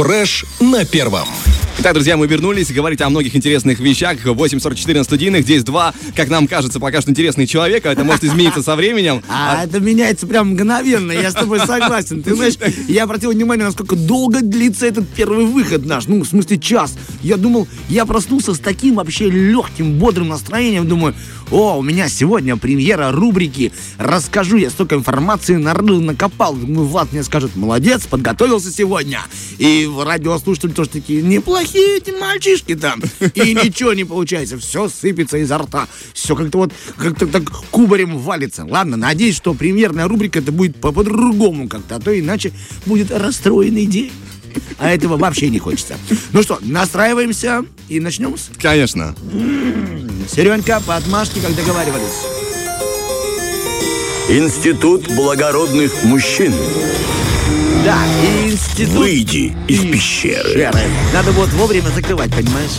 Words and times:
Фреш 0.00 0.46
на 0.60 0.86
первом. 0.86 1.28
Итак, 1.80 1.94
друзья, 1.94 2.18
мы 2.18 2.26
вернулись 2.26 2.70
говорить 2.70 3.00
о 3.00 3.08
многих 3.08 3.34
интересных 3.34 3.80
вещах. 3.80 4.18
8.44 4.22 4.98
на 4.98 5.02
студийных. 5.02 5.44
Здесь 5.44 5.64
два, 5.64 5.94
как 6.14 6.28
нам 6.28 6.46
кажется, 6.46 6.78
пока 6.78 7.00
что 7.00 7.10
интересных 7.10 7.48
человека. 7.48 7.88
Это 7.88 8.04
может 8.04 8.22
измениться 8.22 8.62
со 8.62 8.76
временем. 8.76 9.22
А, 9.30 9.64
это 9.64 9.80
меняется 9.80 10.26
прям 10.26 10.50
мгновенно, 10.50 11.10
я 11.10 11.30
с 11.30 11.34
тобой 11.34 11.58
согласен. 11.66 12.22
Ты 12.22 12.34
знаешь, 12.34 12.56
я 12.86 13.04
обратил 13.04 13.30
внимание, 13.30 13.64
насколько 13.64 13.96
долго 13.96 14.42
длится 14.42 14.84
этот 14.84 15.08
первый 15.08 15.46
выход 15.46 15.86
наш. 15.86 16.06
Ну, 16.06 16.22
в 16.22 16.26
смысле, 16.26 16.58
час. 16.58 16.98
Я 17.22 17.38
думал, 17.38 17.66
я 17.88 18.04
проснулся 18.04 18.52
с 18.52 18.58
таким 18.58 18.96
вообще 18.96 19.30
легким, 19.30 19.94
бодрым 19.94 20.28
настроением. 20.28 20.86
Думаю, 20.86 21.14
о, 21.50 21.78
у 21.78 21.82
меня 21.82 22.08
сегодня 22.08 22.56
премьера 22.56 23.10
рубрики. 23.10 23.72
Расскажу 23.96 24.56
я 24.56 24.68
столько 24.68 24.96
информации 24.96 25.56
нарыл, 25.56 26.00
накопал. 26.00 26.54
Думаю, 26.54 26.86
Влад 26.86 27.12
мне 27.12 27.24
скажет, 27.24 27.56
молодец, 27.56 28.06
подготовился 28.06 28.70
сегодня. 28.70 29.20
И 29.56 29.88
радиослушатели 30.04 30.70
тоже 30.72 30.90
такие, 30.90 31.22
неплохие 31.70 31.96
эти 31.98 32.10
мальчишки 32.10 32.74
там. 32.74 33.02
И 33.34 33.54
ничего 33.54 33.92
не 33.92 34.04
получается, 34.04 34.58
все 34.58 34.88
сыпется 34.88 35.38
изо 35.38 35.58
рта. 35.58 35.88
Все 36.14 36.34
как-то 36.34 36.58
вот, 36.58 36.72
как-то 36.96 37.26
так 37.26 37.50
кубарем 37.70 38.18
валится. 38.18 38.64
Ладно, 38.64 38.96
надеюсь, 38.96 39.36
что 39.36 39.54
премьерная 39.54 40.08
рубрика 40.08 40.40
это 40.40 40.52
будет 40.52 40.80
по- 40.80 40.92
по-другому 40.92 41.68
как-то, 41.68 41.96
а 41.96 42.00
то 42.00 42.18
иначе 42.18 42.52
будет 42.86 43.10
расстроенный 43.10 43.86
день. 43.86 44.12
А 44.78 44.90
этого 44.90 45.16
вообще 45.16 45.48
не 45.48 45.60
хочется. 45.60 45.96
Ну 46.32 46.42
что, 46.42 46.58
настраиваемся 46.60 47.64
и 47.88 48.00
начнем 48.00 48.36
с 48.36 48.50
Конечно. 48.60 49.14
Серенька 50.28 50.80
по 50.84 50.96
отмашке, 50.96 51.40
как 51.40 51.54
договаривались. 51.54 52.26
Институт 54.28 55.08
благородных 55.14 56.04
мужчин. 56.04 56.52
Да, 57.84 58.04
институт 58.44 58.94
Выйди 58.94 59.54
из 59.66 59.80
пещеры. 59.80 60.42
Пещеры. 60.50 60.80
Надо 61.14 61.32
вот 61.32 61.48
вовремя 61.50 61.88
закрывать, 61.88 62.30
понимаешь? 62.30 62.78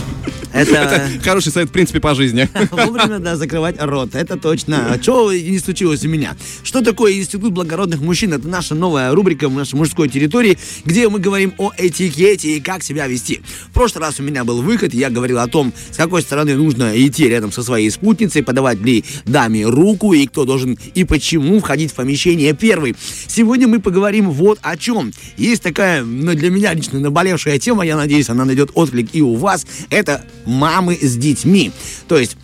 Это... 0.52 0.72
Это 0.92 1.24
хороший 1.24 1.50
совет, 1.50 1.70
в 1.70 1.72
принципе, 1.72 1.98
по 1.98 2.14
жизни. 2.14 2.48
Вовремя, 2.70 3.18
да, 3.18 3.36
закрывать 3.36 3.76
рот, 3.80 4.14
это 4.14 4.36
точно. 4.36 4.92
А 4.92 4.98
Чего 4.98 5.32
не 5.32 5.58
случилось 5.58 6.04
у 6.04 6.08
меня? 6.08 6.36
Что 6.62 6.82
такое 6.82 7.14
Институт 7.14 7.52
благородных 7.52 8.00
мужчин? 8.00 8.32
Это 8.32 8.46
наша 8.48 8.74
новая 8.74 9.12
рубрика 9.14 9.48
в 9.48 9.54
нашей 9.54 9.76
мужской 9.76 10.08
территории, 10.08 10.58
где 10.84 11.08
мы 11.08 11.18
говорим 11.18 11.54
о 11.58 11.72
этикете 11.76 12.56
и 12.56 12.60
как 12.60 12.82
себя 12.82 13.06
вести. 13.06 13.42
В 13.70 13.72
прошлый 13.72 14.04
раз 14.04 14.20
у 14.20 14.22
меня 14.22 14.44
был 14.44 14.62
выход, 14.62 14.92
я 14.92 15.10
говорил 15.10 15.38
о 15.38 15.46
том, 15.46 15.72
с 15.90 15.96
какой 15.96 16.22
стороны 16.22 16.54
нужно 16.54 16.92
идти 16.94 17.28
рядом 17.28 17.50
со 17.50 17.62
своей 17.62 17.90
спутницей, 17.90 18.42
подавать 18.42 18.80
ли 18.80 19.04
даме 19.24 19.66
руку, 19.66 20.12
и 20.12 20.26
кто 20.26 20.44
должен 20.44 20.78
и 20.94 21.04
почему 21.04 21.60
входить 21.60 21.92
в 21.92 21.94
помещение 21.94 22.52
первый. 22.52 22.94
Сегодня 23.26 23.68
мы 23.68 23.80
поговорим 23.80 24.30
вот 24.30 24.58
о 24.62 24.76
чем. 24.76 24.91
Есть 25.36 25.62
такая, 25.62 26.02
ну, 26.02 26.34
для 26.34 26.50
меня 26.50 26.74
лично 26.74 27.00
наболевшая 27.00 27.58
тема, 27.58 27.84
я 27.84 27.96
надеюсь, 27.96 28.28
она 28.28 28.44
найдет 28.44 28.70
отклик 28.74 29.10
и 29.12 29.22
у 29.22 29.34
вас. 29.34 29.66
Это 29.90 30.24
мамы 30.46 30.98
с 31.00 31.16
детьми. 31.16 31.72
То 32.08 32.18
есть 32.18 32.36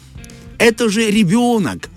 это 0.58 0.88
же 0.88 1.10
ребенок. 1.10 1.88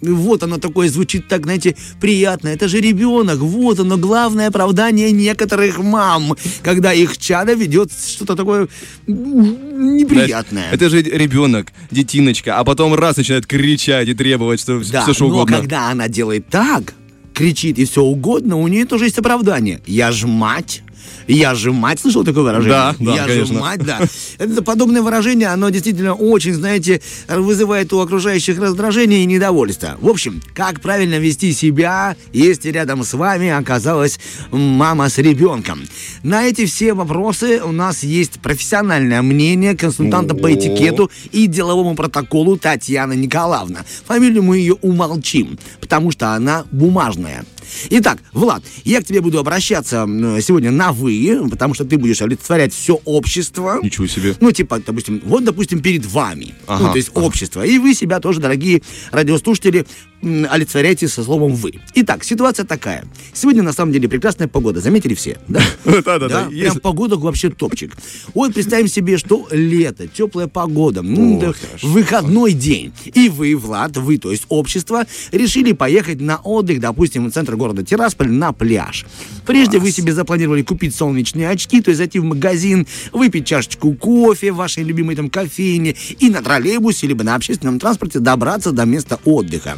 Вот 0.00 0.44
оно 0.44 0.58
такое 0.58 0.88
звучит 0.88 1.26
так, 1.26 1.42
знаете, 1.44 1.74
приятно. 2.00 2.48
Это 2.48 2.68
же 2.68 2.78
ребенок. 2.80 3.38
Вот 3.38 3.80
оно 3.80 3.96
главное 3.96 4.46
оправдание 4.46 5.10
некоторых 5.10 5.78
мам, 5.78 6.36
когда 6.62 6.92
их 6.92 7.18
чадо 7.18 7.54
ведет 7.54 7.90
что-то 7.92 8.36
такое 8.36 8.68
неприятное. 9.08 10.68
Знаешь, 10.70 10.74
Это 10.74 10.90
же 10.90 11.02
ребенок, 11.02 11.72
детиночка, 11.90 12.58
а 12.58 12.64
потом 12.64 12.94
раз 12.94 13.16
начинает 13.16 13.46
кричать 13.46 14.08
и 14.08 14.14
требовать, 14.14 14.60
что 14.60 14.80
да, 14.90 15.02
все 15.02 15.14
что 15.14 15.24
но 15.24 15.34
угодно. 15.34 15.56
когда 15.58 15.90
она 15.90 16.08
делает 16.08 16.46
так, 16.48 16.94
кричит 17.38 17.78
и 17.78 17.84
все 17.84 18.02
угодно, 18.02 18.58
у 18.58 18.66
нее 18.66 18.84
тоже 18.84 19.04
есть 19.04 19.18
оправдание. 19.18 19.80
Я 19.86 20.10
ж 20.10 20.26
мать. 20.26 20.82
Я 21.28 21.54
же 21.54 21.72
мать, 21.72 22.00
слышал 22.00 22.24
такое 22.24 22.42
выражение? 22.42 22.72
Да, 22.72 22.94
да, 22.98 23.14
Я 23.14 23.26
конечно. 23.26 23.46
же 23.46 23.60
мать, 23.60 23.80
да. 23.84 24.00
Это 24.38 24.62
подобное 24.62 25.02
выражение, 25.02 25.48
оно 25.48 25.68
действительно 25.68 26.14
очень, 26.14 26.54
знаете, 26.54 27.02
вызывает 27.28 27.92
у 27.92 28.00
окружающих 28.00 28.58
раздражение 28.58 29.22
и 29.22 29.26
недовольство. 29.26 29.98
В 30.00 30.08
общем, 30.08 30.40
как 30.54 30.80
правильно 30.80 31.18
вести 31.18 31.52
себя, 31.52 32.16
если 32.32 32.70
рядом 32.70 33.04
с 33.04 33.12
вами 33.12 33.50
оказалась 33.50 34.18
мама 34.50 35.10
с 35.10 35.18
ребенком? 35.18 35.80
На 36.22 36.44
эти 36.44 36.64
все 36.64 36.94
вопросы 36.94 37.60
у 37.62 37.72
нас 37.72 38.02
есть 38.02 38.40
профессиональное 38.40 39.20
мнение 39.20 39.76
консультанта 39.76 40.34
по 40.34 40.52
этикету 40.52 41.10
и 41.30 41.46
деловому 41.46 41.94
протоколу 41.94 42.56
Татьяна 42.56 43.12
Николаевна. 43.12 43.80
Фамилию 44.06 44.42
мы 44.42 44.58
ее 44.58 44.74
умолчим, 44.80 45.58
потому 45.80 46.10
что 46.10 46.32
она 46.34 46.64
бумажная. 46.70 47.44
Итак, 47.90 48.18
Влад, 48.32 48.62
я 48.84 49.00
к 49.00 49.04
тебе 49.04 49.20
буду 49.20 49.38
обращаться 49.38 50.06
сегодня 50.40 50.70
на 50.70 50.92
«вы», 50.92 51.46
потому 51.50 51.74
что 51.74 51.84
ты 51.84 51.98
будешь 51.98 52.22
олицетворять 52.22 52.72
все 52.72 53.00
общество. 53.04 53.78
Ничего 53.82 54.06
себе. 54.06 54.34
Ну, 54.40 54.52
типа, 54.52 54.80
допустим, 54.84 55.20
вот, 55.24 55.44
допустим, 55.44 55.80
перед 55.80 56.06
вами. 56.06 56.54
Ага, 56.66 56.84
ну, 56.84 56.90
то 56.92 56.96
есть 56.96 57.10
общество. 57.14 57.64
И 57.64 57.78
вы 57.78 57.94
себя 57.94 58.20
тоже, 58.20 58.40
дорогие 58.40 58.82
радиослушатели, 59.10 59.86
м, 60.22 60.46
олицетворяете 60.50 61.08
со 61.08 61.22
словом 61.22 61.54
«вы». 61.54 61.72
Итак, 61.94 62.24
ситуация 62.24 62.64
такая. 62.64 63.04
Сегодня, 63.32 63.62
на 63.62 63.72
самом 63.72 63.92
деле, 63.92 64.08
прекрасная 64.08 64.48
погода. 64.48 64.80
Заметили 64.80 65.14
все? 65.14 65.38
Да? 65.48 65.60
Да-да-да. 65.84 66.28
Да, 66.38 66.48
прям 66.50 66.78
погода 66.80 67.16
вообще 67.16 67.50
топчик. 67.50 67.96
Вот 68.34 68.54
представим 68.54 68.88
себе, 68.88 69.18
что 69.18 69.48
лето, 69.50 70.06
теплая 70.06 70.46
погода, 70.46 71.02
да, 71.02 71.52
выходной 71.82 72.52
день. 72.52 72.92
И 73.14 73.28
вы, 73.28 73.56
Влад, 73.56 73.96
вы, 73.96 74.18
то 74.18 74.30
есть 74.30 74.44
общество, 74.48 75.04
решили 75.32 75.72
поехать 75.72 76.20
на 76.20 76.36
отдых, 76.38 76.80
допустим, 76.80 77.28
в 77.28 77.32
центр 77.32 77.56
города 77.58 77.82
Тирасполь 77.82 78.30
на 78.30 78.52
пляж. 78.52 79.04
Прежде 79.44 79.78
вы 79.78 79.90
себе 79.90 80.14
запланировали 80.14 80.62
купить 80.62 80.94
солнечные 80.94 81.50
очки, 81.50 81.82
то 81.82 81.90
есть 81.90 81.98
зайти 81.98 82.18
в 82.18 82.24
магазин, 82.24 82.86
выпить 83.12 83.46
чашечку 83.46 83.92
кофе 83.94 84.52
в 84.52 84.56
вашей 84.56 84.84
любимой 84.84 85.16
там 85.16 85.28
кофейне 85.28 85.94
и 86.18 86.30
на 86.30 86.42
троллейбусе 86.42 87.06
либо 87.06 87.24
на 87.24 87.34
общественном 87.34 87.78
транспорте 87.78 88.20
добраться 88.20 88.72
до 88.72 88.84
места 88.86 89.18
отдыха. 89.24 89.76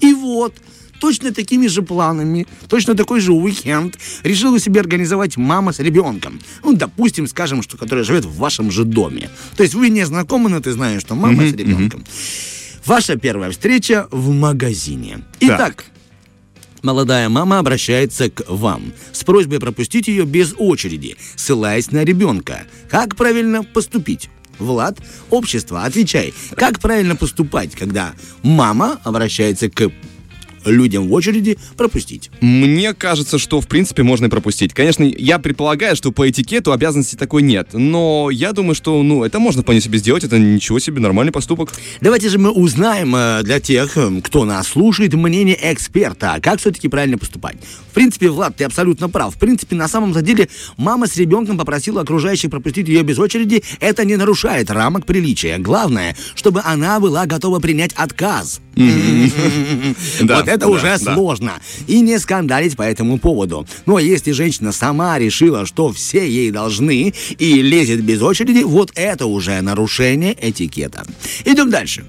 И 0.00 0.14
вот, 0.14 0.54
точно 1.00 1.32
такими 1.32 1.66
же 1.66 1.82
планами, 1.82 2.46
точно 2.68 2.94
такой 2.94 3.20
же 3.20 3.32
уикенд 3.32 3.98
решила 4.22 4.60
себе 4.60 4.80
организовать 4.80 5.36
мама 5.36 5.72
с 5.72 5.80
ребенком. 5.80 6.38
Ну, 6.62 6.74
допустим, 6.74 7.26
скажем, 7.26 7.62
что 7.62 7.76
которая 7.76 8.04
живет 8.04 8.24
в 8.24 8.36
вашем 8.36 8.70
же 8.70 8.84
доме. 8.84 9.28
То 9.56 9.64
есть 9.64 9.74
вы 9.74 9.88
не 9.88 10.04
знакомы, 10.06 10.48
но 10.48 10.60
ты 10.60 10.72
знаешь, 10.72 11.00
что 11.00 11.14
мама 11.14 11.46
с 11.48 11.52
ребенком. 11.52 12.04
Ваша 12.84 13.16
первая 13.16 13.50
встреча 13.50 14.08
в 14.10 14.30
магазине. 14.30 15.20
Итак, 15.40 15.84
молодая 16.82 17.28
мама 17.28 17.58
обращается 17.58 18.30
к 18.30 18.44
вам 18.48 18.92
с 19.12 19.24
просьбой 19.24 19.60
пропустить 19.60 20.08
ее 20.08 20.24
без 20.24 20.54
очереди, 20.58 21.16
ссылаясь 21.36 21.90
на 21.90 22.04
ребенка. 22.04 22.62
Как 22.88 23.16
правильно 23.16 23.62
поступить? 23.62 24.28
Влад, 24.58 24.98
общество, 25.30 25.84
отвечай. 25.84 26.34
Как 26.56 26.78
правильно 26.78 27.16
поступать, 27.16 27.74
когда 27.74 28.12
мама 28.42 29.00
обращается 29.04 29.70
к 29.70 29.90
людям 30.64 31.08
в 31.08 31.12
очереди 31.12 31.58
пропустить? 31.76 32.30
Мне 32.40 32.94
кажется, 32.94 33.38
что 33.38 33.60
в 33.60 33.68
принципе 33.68 34.02
можно 34.02 34.26
и 34.26 34.28
пропустить. 34.28 34.74
Конечно, 34.74 35.04
я 35.04 35.38
предполагаю, 35.38 35.96
что 35.96 36.12
по 36.12 36.28
этикету 36.28 36.72
обязанности 36.72 37.16
такой 37.16 37.42
нет. 37.42 37.70
Но 37.72 38.30
я 38.30 38.52
думаю, 38.52 38.74
что 38.74 39.02
ну 39.02 39.24
это 39.24 39.38
можно 39.38 39.62
вполне 39.62 39.80
себе 39.80 39.98
сделать. 39.98 40.24
Это 40.24 40.38
ничего 40.38 40.78
себе, 40.78 41.00
нормальный 41.00 41.32
поступок. 41.32 41.72
Давайте 42.00 42.28
же 42.28 42.38
мы 42.38 42.50
узнаем 42.50 43.14
э, 43.14 43.42
для 43.42 43.60
тех, 43.60 43.96
э, 43.96 44.20
кто 44.22 44.44
нас 44.44 44.68
слушает, 44.68 45.12
мнение 45.14 45.58
эксперта, 45.60 46.38
как 46.40 46.60
все-таки 46.60 46.88
правильно 46.88 47.18
поступать. 47.18 47.56
В 47.90 47.94
принципе, 47.94 48.30
Влад, 48.30 48.56
ты 48.56 48.64
абсолютно 48.64 49.10
прав. 49.10 49.34
В 49.34 49.38
принципе, 49.38 49.76
на 49.76 49.86
самом 49.86 50.14
деле, 50.22 50.48
мама 50.78 51.06
с 51.06 51.16
ребенком 51.16 51.58
попросила 51.58 52.00
окружающих 52.00 52.50
пропустить 52.50 52.88
ее 52.88 53.02
без 53.02 53.18
очереди. 53.18 53.62
Это 53.80 54.06
не 54.06 54.16
нарушает 54.16 54.70
рамок 54.70 55.04
приличия. 55.04 55.58
Главное, 55.58 56.16
чтобы 56.34 56.62
она 56.64 57.00
была 57.00 57.26
готова 57.26 57.60
принять 57.60 57.92
отказ. 57.92 58.61
Вот 58.74 60.48
это 60.48 60.68
уже 60.68 60.98
сложно. 60.98 61.52
И 61.86 62.00
не 62.00 62.18
скандалить 62.18 62.76
по 62.76 62.82
этому 62.82 63.18
поводу. 63.18 63.66
Но 63.86 63.98
если 63.98 64.32
женщина 64.32 64.72
сама 64.72 65.18
решила, 65.18 65.66
что 65.66 65.92
все 65.92 66.28
ей 66.28 66.50
должны 66.50 67.12
и 67.38 67.62
лезет 67.62 68.02
без 68.02 68.22
очереди, 68.22 68.62
вот 68.62 68.92
это 68.94 69.26
уже 69.26 69.60
нарушение 69.60 70.36
этикета. 70.40 71.04
Идем 71.44 71.70
дальше. 71.70 72.04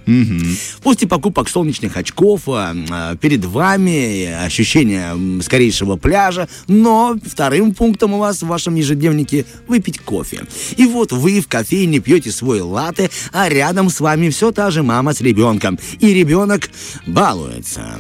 После 0.82 1.08
покупок 1.08 1.50
солнечных 1.50 1.98
очков 1.98 2.42
а, 2.48 2.76
а, 2.90 3.16
перед 3.18 3.46
вами 3.46 4.46
ощущение 4.46 5.42
скорейшего 5.42 5.96
пляжа, 5.96 6.48
но 6.68 7.16
вторым 7.26 7.74
пунктом 7.74 8.14
у 8.14 8.20
вас 8.20 8.42
в 8.42 8.48
вашем 8.48 8.76
ежедневнике 8.76 9.46
выпить 9.68 10.00
кофе. 10.00 10.46
И 10.78 10.86
вот 10.86 11.12
вы 11.12 11.42
в 11.42 11.48
кофейне 11.48 12.00
пьете 12.00 12.32
свой 12.32 12.62
латте, 12.62 13.10
а 13.32 13.50
рядом 13.50 13.90
с 13.90 14.00
вами 14.00 14.30
все 14.30 14.52
та 14.52 14.72
же 14.72 14.84
мама 14.84 15.14
с 15.14 15.22
ребенком. 15.22 15.80
И 16.00 16.14
ребенок 16.14 16.53
балуется. 17.06 18.00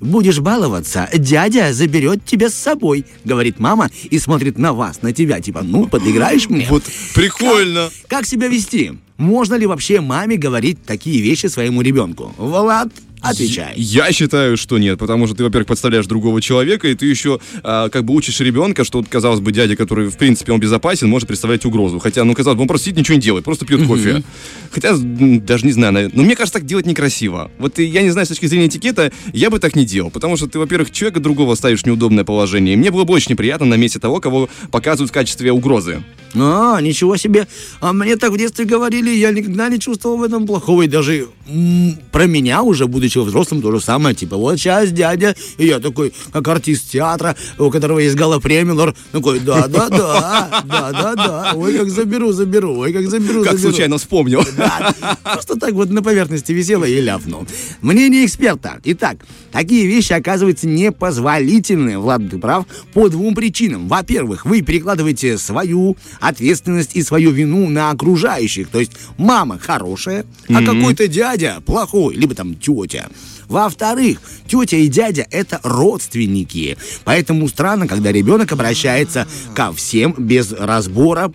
Будешь 0.00 0.38
баловаться, 0.38 1.08
дядя 1.12 1.74
заберет 1.74 2.24
тебя 2.24 2.48
с 2.48 2.54
собой, 2.54 3.04
говорит 3.24 3.58
мама 3.58 3.90
и 4.10 4.18
смотрит 4.18 4.56
на 4.56 4.72
вас, 4.72 5.02
на 5.02 5.12
тебя, 5.12 5.40
типа, 5.40 5.62
ну, 5.62 5.86
подыграешь 5.86 6.48
мне? 6.48 6.66
Вот 6.70 6.84
прикольно. 7.14 7.90
Как 8.08 8.24
себя 8.24 8.48
вести? 8.48 8.98
Можно 9.18 9.56
ли 9.56 9.66
вообще 9.66 10.00
маме 10.00 10.38
говорить 10.38 10.82
такие 10.86 11.20
вещи 11.20 11.46
своему 11.46 11.82
ребенку? 11.82 12.34
Влад, 12.38 12.88
Отвечай. 13.20 13.74
Я 13.76 14.12
считаю, 14.12 14.56
что 14.56 14.78
нет, 14.78 14.98
потому 14.98 15.26
что 15.26 15.36
ты, 15.36 15.44
во-первых, 15.44 15.68
подставляешь 15.68 16.06
другого 16.06 16.40
человека, 16.40 16.88
и 16.88 16.94
ты 16.94 17.06
еще 17.06 17.40
а, 17.62 17.88
как 17.88 18.04
бы 18.04 18.14
учишь 18.14 18.40
ребенка, 18.40 18.84
что, 18.84 19.04
казалось 19.08 19.40
бы, 19.40 19.52
дядя, 19.52 19.76
который, 19.76 20.08
в 20.08 20.16
принципе, 20.16 20.52
он 20.52 20.60
безопасен, 20.60 21.08
может 21.08 21.28
представлять 21.28 21.64
угрозу. 21.64 21.98
Хотя, 21.98 22.24
ну, 22.24 22.34
казалось 22.34 22.56
бы, 22.56 22.62
он 22.62 22.68
просто 22.68 22.86
сидит, 22.86 22.98
ничего 23.00 23.16
не 23.16 23.20
делает, 23.20 23.44
просто 23.44 23.66
пьет 23.66 23.86
кофе. 23.86 24.22
Хотя, 24.70 24.90
м, 24.90 25.44
даже 25.44 25.66
не 25.66 25.72
знаю, 25.72 25.92
наверное, 25.92 26.16
но 26.16 26.22
мне 26.22 26.36
кажется, 26.36 26.58
так 26.58 26.66
делать 26.66 26.86
некрасиво. 26.86 27.50
Вот 27.58 27.78
я 27.78 28.02
не 28.02 28.10
знаю, 28.10 28.26
с 28.26 28.28
точки 28.28 28.46
зрения 28.46 28.66
этикета, 28.66 29.12
я 29.32 29.50
бы 29.50 29.58
так 29.58 29.76
не 29.76 29.84
делал, 29.84 30.10
потому 30.10 30.36
что 30.36 30.46
ты, 30.46 30.58
во-первых, 30.58 30.90
человека 30.90 31.20
другого 31.20 31.54
ставишь 31.54 31.82
в 31.82 31.86
неудобное 31.86 32.24
положение. 32.24 32.74
И 32.74 32.76
мне 32.76 32.90
было 32.90 33.04
бы 33.04 33.14
очень 33.14 33.32
неприятно 33.32 33.66
на 33.66 33.74
месте 33.74 33.98
того, 33.98 34.20
кого 34.20 34.48
показывают 34.70 35.10
в 35.10 35.14
качестве 35.14 35.52
угрозы. 35.52 36.02
А, 36.34 36.80
ничего 36.80 37.16
себе. 37.16 37.48
А 37.80 37.92
мне 37.92 38.16
так 38.16 38.30
в 38.30 38.38
детстве 38.38 38.64
говорили, 38.64 39.10
я 39.10 39.32
никогда 39.32 39.68
не 39.68 39.80
чувствовал 39.80 40.16
в 40.16 40.22
этом 40.22 40.46
плохого. 40.46 40.82
И 40.82 40.86
даже 40.88 41.26
м, 41.48 41.98
про 42.12 42.26
меня 42.26 42.62
уже, 42.62 42.86
будучи 42.86 43.09
взрослым, 43.18 43.62
то 43.62 43.70
же 43.72 43.80
самое. 43.80 44.14
Типа, 44.14 44.36
вот 44.36 44.58
сейчас 44.58 44.90
дядя, 44.92 45.34
и 45.58 45.66
я 45.66 45.78
такой, 45.80 46.12
как 46.32 46.46
артист 46.48 46.90
театра, 46.90 47.36
у 47.58 47.70
которого 47.70 47.98
есть 47.98 48.16
гала-премиер, 48.16 48.94
такой, 49.12 49.40
да-да-да, 49.40 50.62
да-да-да, 50.64 51.52
ой, 51.56 51.76
как 51.76 51.90
заберу, 51.90 52.32
заберу, 52.32 52.78
ой, 52.78 52.92
как 52.92 53.08
заберу, 53.08 53.42
Как 53.42 53.54
заберу. 53.54 53.70
случайно 53.72 53.98
вспомнил. 53.98 54.44
Да, 54.56 54.94
просто 55.22 55.56
так 55.58 55.72
вот 55.72 55.90
на 55.90 56.02
поверхности 56.02 56.52
висело 56.52 56.84
и 56.84 57.00
ляпнул. 57.00 57.46
Мнение 57.80 58.24
эксперта. 58.26 58.80
Итак, 58.84 59.18
такие 59.52 59.86
вещи 59.86 60.12
оказываются 60.12 60.66
непозволительны, 60.66 61.98
Влад, 61.98 62.28
ты 62.30 62.38
прав, 62.38 62.66
по 62.92 63.08
двум 63.08 63.34
причинам. 63.34 63.88
Во-первых, 63.88 64.44
вы 64.44 64.62
перекладываете 64.62 65.38
свою 65.38 65.96
ответственность 66.20 66.94
и 66.94 67.02
свою 67.02 67.30
вину 67.30 67.68
на 67.68 67.90
окружающих. 67.90 68.68
То 68.68 68.80
есть 68.80 68.92
мама 69.16 69.58
хорошая, 69.58 70.24
а 70.48 70.64
какой-то 70.64 71.08
дядя 71.08 71.62
плохой, 71.64 72.14
либо 72.14 72.34
там 72.34 72.54
тетя. 72.54 72.99
Во-вторых, 73.48 74.20
тетя 74.46 74.76
и 74.76 74.86
дядя– 74.86 75.26
это 75.30 75.60
родственники. 75.62 76.78
Поэтому 77.04 77.48
странно, 77.48 77.88
когда 77.88 78.12
ребенок 78.12 78.52
обращается 78.52 79.26
ко 79.54 79.72
всем 79.72 80.14
без 80.16 80.52
разбора 80.52 81.32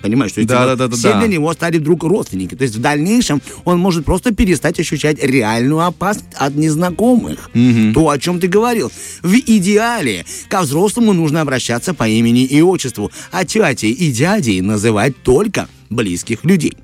Понимаешь, 0.00 0.32
что 0.32 0.40
эти 0.40 0.48
Да, 0.48 0.60
вот 0.60 0.66
да, 0.66 0.76
да, 0.76 0.88
да, 0.88 0.96
все 0.96 1.12
да. 1.12 1.20
для 1.20 1.28
него 1.28 1.52
стали 1.52 1.78
вдруг 1.78 2.04
родственники. 2.04 2.54
То 2.54 2.62
есть 2.62 2.76
в 2.76 2.80
дальнейшем 2.80 3.42
он 3.64 3.78
может 3.78 4.04
просто 4.04 4.32
перестать 4.32 4.78
ощущать 4.78 5.22
реальную 5.22 5.84
опасность 5.84 6.28
от 6.36 6.54
незнакомых. 6.54 7.50
То, 7.94 8.08
о 8.08 8.18
чем 8.18 8.40
ты 8.40 8.46
говорил. 8.46 8.92
В 9.22 9.34
идеале 9.34 10.24
ко 10.48 10.62
взрослому 10.62 11.12
нужно 11.12 11.40
обращаться 11.40 11.94
по 11.94 12.08
имени 12.08 12.44
и 12.44 12.62
отчеству, 12.62 13.10
а 13.32 13.44
тетей 13.44 13.92
и 13.92 14.12
дядей 14.12 14.60
называть 14.60 15.16
только 15.22 15.68
близких 15.90 16.44
людей. 16.44 16.76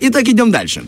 Итак, 0.00 0.28
идем 0.28 0.50
дальше. 0.50 0.84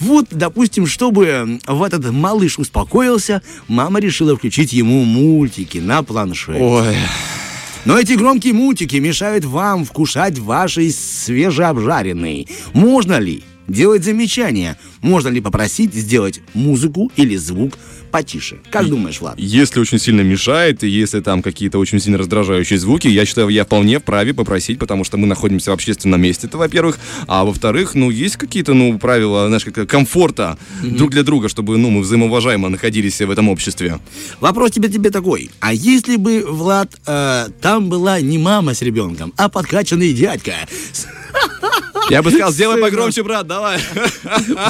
Вот, 0.00 0.26
допустим, 0.30 0.86
чтобы 0.86 1.58
в 1.66 1.82
этот 1.82 2.10
малыш 2.10 2.58
успокоился, 2.58 3.42
мама 3.68 4.00
решила 4.00 4.36
включить 4.36 4.72
ему 4.72 5.04
мультики 5.04 5.78
на 5.78 6.02
планшет. 6.02 6.60
Ой. 6.60 6.96
Но 7.84 7.98
эти 7.98 8.14
громкие 8.14 8.52
мультики 8.52 8.96
мешают 8.96 9.44
вам 9.44 9.84
вкушать 9.84 10.38
вашей 10.38 10.90
свежеобжаренной. 10.90 12.48
Можно 12.72 13.18
ли 13.18 13.44
делать 13.68 14.04
замечания? 14.04 14.76
Можно 15.02 15.28
ли 15.28 15.40
попросить 15.40 15.94
сделать 15.94 16.40
музыку 16.52 17.12
или 17.16 17.36
звук 17.36 17.78
потише? 18.10 18.58
Как 18.70 18.88
думаешь, 18.88 19.20
Влад? 19.20 19.38
Если 19.38 19.80
очень 19.80 19.98
сильно 19.98 20.22
мешает, 20.22 20.84
и 20.84 20.88
если 20.88 21.20
там 21.20 21.42
какие-то 21.42 21.78
очень 21.78 22.00
сильно 22.00 22.18
раздражающие 22.18 22.78
звуки, 22.78 23.08
я 23.08 23.24
считаю, 23.24 23.48
я 23.48 23.64
вполне 23.64 23.98
вправе 23.98 24.34
попросить, 24.34 24.78
потому 24.78 25.04
что 25.04 25.16
мы 25.16 25.26
находимся 25.26 25.70
в 25.70 25.74
общественном 25.74 26.20
месте, 26.20 26.46
это 26.46 26.58
во-первых. 26.58 26.98
А 27.26 27.44
во-вторых, 27.44 27.94
ну, 27.94 28.10
есть 28.10 28.36
какие-то, 28.36 28.74
ну, 28.74 28.98
правила, 28.98 29.46
знаешь, 29.48 29.64
как 29.64 29.88
комфорта 29.88 30.58
друг 30.82 31.10
для 31.10 31.22
друга, 31.22 31.48
чтобы, 31.48 31.76
ну, 31.78 31.90
мы 31.90 32.00
взаимоуважаемо 32.00 32.68
находились 32.68 33.20
в 33.20 33.30
этом 33.30 33.48
обществе. 33.48 33.98
Вопрос 34.40 34.72
тебе 34.72 34.88
тебе 34.88 35.10
такой. 35.10 35.50
А 35.60 35.72
если 35.72 36.16
бы, 36.16 36.44
Влад, 36.46 36.94
э, 37.06 37.48
там 37.60 37.88
была 37.88 38.20
не 38.20 38.38
мама 38.38 38.74
с 38.74 38.82
ребенком, 38.82 39.32
а 39.36 39.48
подкачанный 39.48 40.12
дядька? 40.12 40.54
Я 42.10 42.22
бы 42.22 42.30
сказал, 42.30 42.52
сделай 42.52 42.80
погромче, 42.80 43.22
брат, 43.22 43.46
давай. 43.46 43.80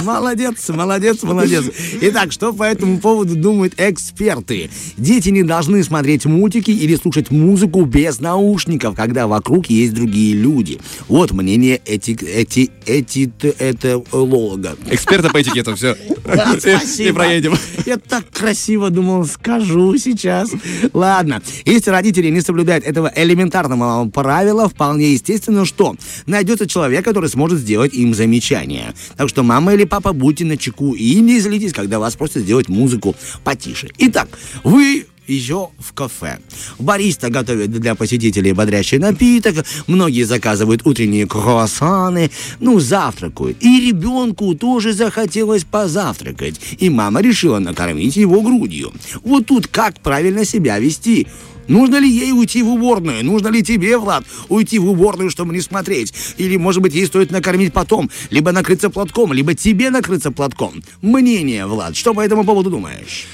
Молодец, 0.03 0.69
молодец, 0.69 1.23
молодец. 1.23 1.65
Итак, 2.01 2.33
что 2.33 2.53
по 2.53 2.63
этому 2.63 2.99
поводу 2.99 3.37
думают 3.37 3.75
эксперты? 3.77 4.71
Дети 4.97 5.29
не 5.29 5.43
должны 5.43 5.83
смотреть 5.85 6.25
мультики 6.25 6.71
или 6.71 6.97
слушать 6.97 7.31
музыку 7.31 7.85
без 7.85 8.21
наушников, 8.21 8.95
когда 8.95 9.27
вокруг 9.27 9.67
есть 9.67 9.95
другие 9.95 10.35
люди. 10.35 10.81
Вот 11.09 11.33
мнение 11.33 11.81
эти, 11.85 12.13
эти, 12.25 12.71
эти, 12.87 13.33
это 13.59 14.03
лолога. 14.13 14.77
Эксперта 14.91 15.31
по 15.31 15.41
этикету, 15.41 15.77
все. 15.77 15.93
И 15.95 16.59
Спасибо. 16.59 17.17
проедем. 17.17 17.55
Я 17.85 17.99
так 17.99 18.29
красиво 18.31 18.91
думал, 18.91 19.27
скажу 19.27 19.97
сейчас. 19.99 20.51
Ладно. 20.93 21.43
Если 21.65 21.91
родители 21.91 22.31
не 22.31 22.41
соблюдают 22.41 22.85
этого 22.85 23.13
элементарного 23.15 24.09
правила, 24.09 24.69
вполне 24.69 25.13
естественно, 25.13 25.65
что 25.65 25.95
найдется 26.27 26.67
человек, 26.67 27.05
который 27.05 27.26
сможет 27.29 27.59
сделать 27.59 27.95
им 27.95 28.15
замечание. 28.15 28.95
Так 29.17 29.29
что 29.29 29.43
мама 29.43 29.75
или 29.75 29.85
папа, 29.85 30.13
будьте 30.13 30.45
на 30.45 30.57
чеку 30.57 30.95
и 30.95 31.17
не 31.17 31.41
злитесь, 31.41 31.73
когда 31.73 31.99
вас 31.99 32.17
просят 32.17 32.43
сделать 32.43 32.69
музыку 32.69 33.15
потише. 33.45 33.91
Итак, 33.99 34.29
вы 34.65 35.07
еще 35.27 35.71
в 35.79 35.93
кафе. 35.93 36.39
Бариста 36.79 37.31
готовит 37.31 37.71
для 37.71 37.95
посетителей 37.95 38.53
бодрящий 38.53 38.99
напиток, 38.99 39.65
многие 39.87 40.23
заказывают 40.25 40.87
утренние 40.87 41.27
круассаны, 41.27 42.31
ну, 42.61 42.79
завтракают. 42.79 43.57
И 43.61 43.89
ребенку 43.89 44.55
тоже 44.55 44.93
захотелось 44.93 45.65
позавтракать, 45.65 46.61
и 46.79 46.91
мама 46.91 47.21
решила 47.21 47.59
накормить 47.59 48.17
его 48.17 48.41
грудью. 48.41 48.93
Вот 49.23 49.47
тут 49.47 49.67
как 49.67 50.01
правильно 50.01 50.45
себя 50.45 50.79
вести? 50.79 51.27
Нужно 51.69 51.97
ли 51.97 52.09
ей 52.09 52.33
уйти 52.33 52.63
в 52.63 52.69
уборную? 52.69 53.25
Нужно 53.25 53.49
ли 53.49 53.63
тебе, 53.63 53.99
Влад, 53.99 54.25
уйти 54.49 54.79
в 54.79 54.89
уборную, 54.89 55.31
чтобы 55.31 55.55
не 55.55 55.61
смотреть? 55.61 56.13
Или, 56.37 56.57
может 56.57 56.83
быть, 56.83 56.95
ей 56.95 57.07
стоит 57.07 57.31
накормить 57.31 57.73
потом, 57.73 58.11
либо 58.31 58.53
накрыться 58.53 58.91
платком, 58.91 59.33
либо 59.33 59.55
тебе 59.55 59.91
накрыться 59.91 60.31
платком? 60.31 60.83
Мнение, 61.03 61.67
Влад, 61.67 61.97
что 61.97 62.15
по 62.15 62.21
этому 62.21 62.45
поводу 62.45 62.71
думаешь? 62.71 63.27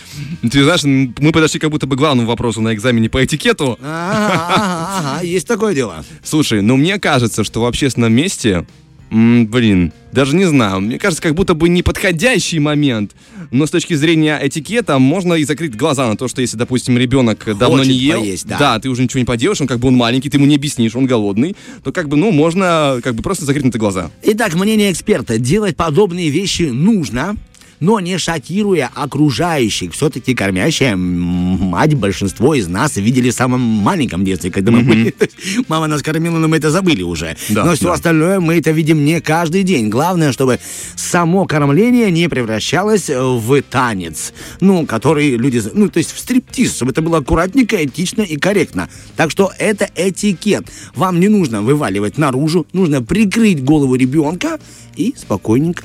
Ты 0.43 0.65
знаешь, 0.65 0.85
мы 0.85 1.33
подошли 1.33 1.59
как 1.59 1.71
будто 1.71 1.87
бы 1.87 1.97
к 1.97 1.99
главному 1.99 2.29
вопросу 2.29 2.61
на 2.61 2.75
экзамене 2.75 3.09
по 3.09 3.25
этикету. 3.25 3.79
Ага, 3.83 4.53
ага, 4.55 4.89
ага, 4.99 5.25
есть 5.25 5.47
такое 5.47 5.75
дело. 5.75 6.05
Слушай, 6.23 6.63
ну 6.63 6.77
мне 6.77 6.99
кажется, 6.99 7.45
что 7.45 7.63
в 7.63 7.65
общественном 7.65 8.13
месте, 8.13 8.67
м, 9.13 9.47
блин, 9.47 9.93
даже 10.11 10.35
не 10.35 10.47
знаю, 10.47 10.81
мне 10.81 10.99
кажется, 10.99 11.23
как 11.23 11.35
будто 11.35 11.55
бы 11.55 11.69
неподходящий 11.69 12.59
момент. 12.59 13.13
Но 13.51 13.67
с 13.67 13.71
точки 13.71 13.95
зрения 13.95 14.39
этикета 14.43 14.99
можно 14.99 15.35
и 15.35 15.45
закрыть 15.45 15.77
глаза 15.77 16.09
на 16.09 16.17
то, 16.17 16.29
что 16.29 16.41
если, 16.41 16.57
допустим, 16.57 16.97
ребенок 16.97 17.47
давно 17.59 17.85
не 17.85 17.93
ел, 17.93 18.21
поесть, 18.21 18.47
да. 18.47 18.79
ты 18.79 18.89
уже 18.89 19.03
ничего 19.03 19.21
не 19.21 19.27
поделаешь, 19.27 19.61
он 19.61 19.67
как 19.67 19.79
бы 19.79 19.89
он 19.89 19.95
маленький, 19.97 20.31
ты 20.31 20.39
ему 20.39 20.47
не 20.47 20.57
объяснишь, 20.57 20.97
он 20.97 21.07
голодный, 21.07 21.55
то 21.85 21.93
как 21.93 22.09
бы, 22.09 22.17
ну, 22.17 22.31
можно 22.33 23.01
как 23.03 23.15
бы 23.15 23.23
просто 23.23 23.45
закрыть 23.45 23.65
на 23.65 23.69
это 23.69 23.79
глаза. 23.79 24.11
Итак, 24.23 24.55
мнение 24.55 24.91
эксперта. 24.91 25.39
Делать 25.39 25.77
подобные 25.77 26.31
вещи 26.31 26.63
нужно, 26.63 27.37
но 27.83 27.99
не 27.99 28.17
шокируя 28.17 28.91
окружающих. 28.95 29.93
Все-таки 29.93 30.35
кормящая 30.35 30.97
мать 30.97 31.95
большинство 31.95 32.55
из 32.55 32.69
нас 32.69 32.97
видели 32.97 33.31
в 33.31 33.35
самом 33.35 33.61
маленьком 33.61 34.25
детстве, 34.25 34.51
когда 34.51 34.71
мы 34.71 34.83
были. 34.83 35.15
Мама 35.69 35.89
нас 35.89 36.01
кормила, 36.01 36.39
но 36.39 36.47
мы 36.47 36.59
это 36.59 36.71
забыли 36.71 37.03
уже. 37.03 37.37
Но 37.49 37.75
все 37.75 37.93
остальное 37.93 38.39
мы 38.39 38.59
это 38.59 38.71
видим 38.71 39.05
не 39.05 39.21
каждый 39.21 39.65
день. 39.65 39.89
Главное, 39.89 40.31
чтобы 40.31 40.61
само 40.95 41.45
кормление 41.45 42.11
не 42.13 42.29
превращалось 42.29 43.11
в 43.11 43.63
танец. 43.63 44.33
Ну, 44.61 44.87
который 44.87 45.37
люди... 45.37 45.61
Ну, 45.75 45.89
то 45.89 45.99
есть 45.99 46.13
в 46.13 46.19
стриптиз, 46.21 46.77
чтобы 46.77 46.93
это 46.93 47.03
было 47.03 47.19
аккуратненько, 47.19 47.85
этично 47.85 48.23
и 48.23 48.37
корректно. 48.37 48.89
Так 49.17 49.33
что 49.33 49.51
это 49.59 49.91
этикет. 49.97 50.67
Вам 50.95 51.19
не 51.19 51.27
нужно 51.27 51.63
вываливать 51.63 52.17
наружу, 52.17 52.65
нужно 52.73 53.03
прикрыть 53.03 53.65
голову 53.65 53.97
ребенка 53.97 54.61
и 54.95 55.15
спокойненько 55.19 55.83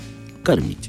кормить. 0.48 0.88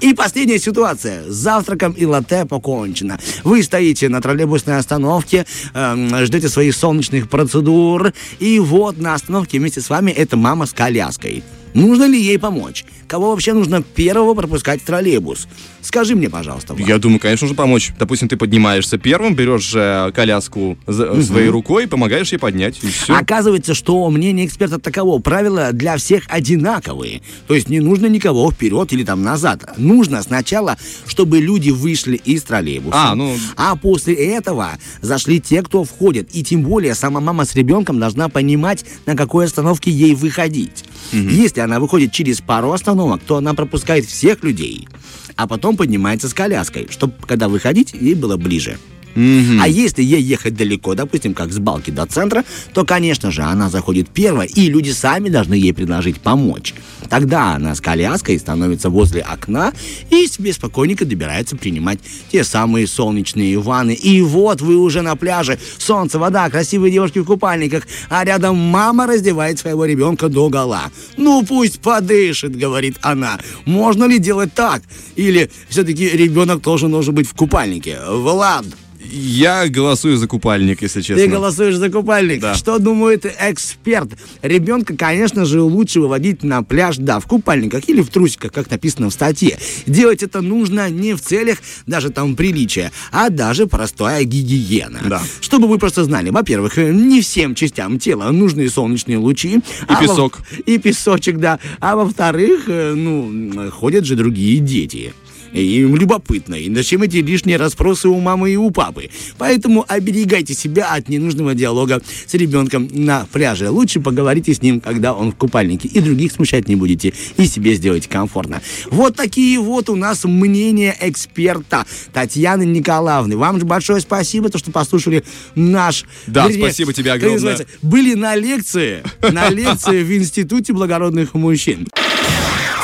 И 0.00 0.12
последняя 0.12 0.58
ситуация. 0.58 1.22
С 1.30 1.34
завтраком 1.34 1.92
и 1.92 2.04
латте 2.04 2.44
покончено. 2.44 3.18
Вы 3.44 3.62
стоите 3.62 4.08
на 4.08 4.20
троллейбусной 4.20 4.76
остановке, 4.76 5.46
эм, 5.74 6.26
ждете 6.26 6.48
своих 6.48 6.74
солнечных 6.74 7.28
процедур, 7.28 8.12
и 8.40 8.58
вот 8.58 8.98
на 8.98 9.14
остановке 9.14 9.58
вместе 9.58 9.80
с 9.80 9.88
вами 9.88 10.10
эта 10.10 10.36
мама 10.36 10.66
с 10.66 10.72
коляской. 10.72 11.44
Нужно 11.74 12.04
ли 12.08 12.20
ей 12.20 12.38
помочь? 12.38 12.84
Кого 13.06 13.30
вообще 13.30 13.52
нужно 13.54 13.82
первого 13.82 14.34
пропускать 14.34 14.82
в 14.82 14.84
троллейбус? 14.84 15.48
Скажи 15.80 16.14
мне, 16.14 16.28
пожалуйста. 16.28 16.74
Влад. 16.74 16.86
Я 16.88 16.98
думаю, 16.98 17.18
конечно, 17.20 17.46
нужно 17.46 17.56
помочь. 17.56 17.92
Допустим, 17.98 18.28
ты 18.28 18.36
поднимаешься 18.36 18.98
первым, 18.98 19.34
берешь 19.34 19.72
э, 19.74 20.10
коляску 20.14 20.76
своей 20.86 21.48
рукой, 21.48 21.86
помогаешь 21.86 22.30
ей 22.32 22.38
поднять, 22.38 22.78
и 22.82 22.88
все. 22.88 23.14
Оказывается, 23.16 23.74
что 23.74 24.08
мнение 24.10 24.44
эксперта 24.46 24.78
таково. 24.78 25.18
Правила 25.20 25.72
для 25.72 25.96
всех 25.96 26.24
одинаковые. 26.28 27.22
То 27.46 27.54
есть 27.54 27.68
не 27.68 27.80
нужно 27.80 28.06
никого 28.06 28.50
вперед 28.50 28.92
или 28.92 29.04
там 29.04 29.22
назад. 29.22 29.74
Нужно 29.78 30.22
сначала, 30.22 30.76
чтобы 31.06 31.38
люди 31.40 31.70
вышли 31.70 32.16
из 32.16 32.42
троллейбуса. 32.42 33.10
А, 33.10 33.14
ну- 33.14 33.34
А 33.56 33.76
после 33.76 34.14
этого 34.14 34.70
зашли 35.00 35.40
те, 35.40 35.62
кто 35.62 35.84
входит. 35.84 36.28
И 36.34 36.42
тем 36.44 36.62
более 36.62 36.94
сама 36.94 37.20
мама 37.20 37.44
с 37.44 37.54
ребенком 37.54 37.98
должна 37.98 38.28
понимать, 38.28 38.84
на 39.06 39.16
какой 39.16 39.46
остановке 39.46 39.90
ей 39.90 40.14
выходить. 40.14 40.84
Если 41.12 41.60
она 41.60 41.80
выходит 41.80 42.12
через 42.12 42.40
пару 42.40 42.72
остановок, 42.72 43.22
то 43.26 43.36
она 43.36 43.54
пропускает 43.54 44.04
всех 44.04 44.44
людей, 44.44 44.88
а 45.36 45.46
потом 45.46 45.76
поднимается 45.76 46.28
с 46.28 46.34
коляской, 46.34 46.88
чтобы, 46.90 47.14
когда 47.26 47.48
выходить, 47.48 47.94
ей 47.94 48.14
было 48.14 48.36
ближе. 48.36 48.78
А 49.18 49.66
если 49.66 50.02
ей 50.02 50.22
ехать 50.22 50.54
далеко, 50.54 50.94
допустим, 50.94 51.34
как 51.34 51.52
с 51.52 51.58
балки 51.58 51.90
до 51.90 52.06
центра, 52.06 52.44
то, 52.72 52.84
конечно 52.84 53.30
же, 53.32 53.42
она 53.42 53.68
заходит 53.68 54.08
первой, 54.08 54.46
и 54.46 54.68
люди 54.68 54.90
сами 54.90 55.28
должны 55.28 55.54
ей 55.54 55.74
предложить 55.74 56.20
помочь. 56.20 56.74
Тогда 57.08 57.54
она 57.54 57.74
с 57.74 57.80
коляской 57.80 58.38
становится 58.38 58.90
возле 58.90 59.22
окна 59.22 59.72
и 60.10 60.26
себе 60.26 60.52
спокойненько 60.52 61.04
добирается 61.04 61.56
принимать 61.56 61.98
те 62.30 62.44
самые 62.44 62.86
солнечные 62.86 63.58
ванны. 63.58 63.94
И 63.94 64.20
вот 64.22 64.60
вы 64.60 64.76
уже 64.76 65.02
на 65.02 65.16
пляже. 65.16 65.58
Солнце, 65.78 66.18
вода, 66.18 66.48
красивые 66.50 66.92
девушки 66.92 67.18
в 67.18 67.24
купальниках, 67.24 67.88
а 68.10 68.24
рядом 68.24 68.56
мама 68.56 69.06
раздевает 69.06 69.58
своего 69.58 69.84
ребенка 69.84 70.28
до 70.28 70.48
гола. 70.48 70.90
Ну, 71.16 71.44
пусть 71.44 71.80
подышит, 71.80 72.56
говорит 72.56 72.98
она. 73.02 73.38
Можно 73.64 74.04
ли 74.04 74.18
делать 74.18 74.54
так? 74.54 74.82
Или 75.16 75.50
все-таки 75.68 76.08
ребенок 76.08 76.62
тоже 76.62 76.88
должен 76.88 77.14
быть 77.14 77.28
в 77.28 77.34
купальнике? 77.34 77.98
Влад, 78.08 78.66
Я 79.00 79.68
голосую 79.68 80.16
за 80.16 80.26
купальник, 80.26 80.82
если 80.82 81.00
честно. 81.00 81.24
ты 81.24 81.30
голосуешь 81.30 81.76
за 81.76 81.90
купальник. 81.90 82.40
Да. 82.40 82.54
Что 82.54 82.78
думает 82.78 83.24
эксперт? 83.40 84.10
Ребенка, 84.42 84.96
конечно 84.96 85.44
же, 85.44 85.60
лучше 85.62 86.00
выводить 86.00 86.42
на 86.42 86.62
пляж, 86.62 86.96
да, 86.96 87.20
в 87.20 87.26
купальниках 87.26 87.88
или 87.88 88.00
в 88.00 88.10
трусиках, 88.10 88.52
как 88.52 88.70
написано 88.70 89.10
в 89.10 89.12
статье. 89.12 89.58
Делать 89.86 90.22
это 90.22 90.40
нужно 90.40 90.90
не 90.90 91.14
в 91.14 91.20
целях 91.20 91.58
даже 91.86 92.10
там 92.10 92.36
приличия, 92.36 92.92
а 93.12 93.30
даже 93.30 93.66
простая 93.66 94.24
гигиена. 94.24 95.00
Да. 95.06 95.22
Чтобы 95.40 95.68
вы 95.68 95.78
просто 95.78 96.04
знали, 96.04 96.30
во-первых, 96.30 96.76
не 96.76 97.20
всем 97.20 97.54
частям 97.54 97.98
тела 97.98 98.30
нужны 98.30 98.68
солнечные 98.68 99.18
лучи. 99.18 99.60
И 99.88 100.00
песок. 100.00 100.38
И 100.66 100.78
песочек, 100.78 101.38
да. 101.38 101.58
А 101.80 101.96
во-вторых, 101.96 102.64
э, 102.66 102.94
ну, 102.94 103.70
ходят 103.70 104.04
же 104.04 104.16
другие 104.16 104.58
дети. 104.58 105.14
И 105.52 105.80
Им 105.80 105.96
любопытно. 105.96 106.54
И 106.54 106.72
зачем 106.74 107.02
эти 107.02 107.16
лишние 107.16 107.56
расспросы 107.56 108.08
у 108.08 108.18
мамы 108.20 108.50
и 108.50 108.56
у 108.56 108.70
папы? 108.70 109.10
Поэтому 109.38 109.84
оберегайте 109.86 110.54
себя 110.54 110.94
от 110.94 111.08
ненужного 111.08 111.54
диалога 111.54 112.02
с 112.26 112.34
ребенком 112.34 112.88
на 112.92 113.26
пляже. 113.32 113.70
Лучше 113.70 114.00
поговорите 114.00 114.54
с 114.54 114.62
ним, 114.62 114.80
когда 114.80 115.14
он 115.14 115.32
в 115.32 115.36
купальнике. 115.36 115.88
И 115.88 116.00
других 116.00 116.32
смущать 116.32 116.68
не 116.68 116.76
будете. 116.76 117.12
И 117.36 117.46
себе 117.46 117.74
сделайте 117.74 118.08
комфортно. 118.08 118.60
Вот 118.90 119.16
такие 119.16 119.58
вот 119.58 119.88
у 119.88 119.96
нас 119.96 120.24
мнения 120.24 120.96
эксперта 121.00 121.86
Татьяны 122.12 122.64
Николаевны. 122.64 123.36
Вам 123.36 123.58
же 123.58 123.66
большое 123.66 124.00
спасибо, 124.00 124.48
то, 124.48 124.58
что 124.58 124.70
послушали 124.70 125.24
наш... 125.54 126.04
Да, 126.26 126.46
вернее, 126.46 126.64
спасибо 126.64 126.92
тебе 126.92 127.12
огромное. 127.12 127.66
Были 127.82 128.14
на 128.14 128.34
лекции, 128.36 129.02
на 129.22 129.48
лекции 129.50 130.02
в 130.02 130.16
Институте 130.16 130.72
благородных 130.72 131.34
мужчин. 131.34 131.88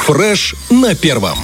Фреш 0.07 0.55
на 0.71 0.95
первом. 0.95 1.39